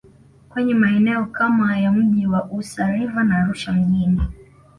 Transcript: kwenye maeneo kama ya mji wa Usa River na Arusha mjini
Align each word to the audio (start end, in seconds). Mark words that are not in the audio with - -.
kwenye 0.49 0.73
maeneo 0.73 1.25
kama 1.25 1.79
ya 1.79 1.91
mji 1.91 2.27
wa 2.27 2.43
Usa 2.51 2.91
River 2.91 3.23
na 3.23 3.37
Arusha 3.37 3.73
mjini 3.73 4.21